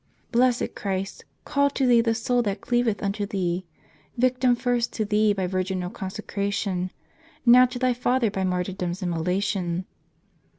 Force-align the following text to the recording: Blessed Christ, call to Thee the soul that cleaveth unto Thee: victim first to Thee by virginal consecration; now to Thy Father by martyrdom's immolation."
Blessed 0.31 0.73
Christ, 0.73 1.25
call 1.45 1.69
to 1.69 1.85
Thee 1.85 2.01
the 2.01 2.15
soul 2.15 2.41
that 2.41 2.59
cleaveth 2.59 3.03
unto 3.03 3.27
Thee: 3.27 3.67
victim 4.17 4.55
first 4.55 4.91
to 4.93 5.05
Thee 5.05 5.31
by 5.31 5.45
virginal 5.45 5.91
consecration; 5.91 6.89
now 7.45 7.67
to 7.67 7.77
Thy 7.77 7.93
Father 7.93 8.31
by 8.31 8.43
martyrdom's 8.43 9.03
immolation." 9.03 9.85